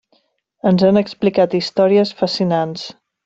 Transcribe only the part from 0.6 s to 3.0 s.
Ens han explicat històries fascinants.